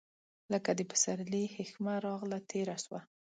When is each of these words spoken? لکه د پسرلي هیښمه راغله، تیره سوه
لکه 0.53 0.71
د 0.75 0.81
پسرلي 0.89 1.43
هیښمه 1.55 1.93
راغله، 2.05 2.37
تیره 2.49 2.75
سوه 2.83 2.99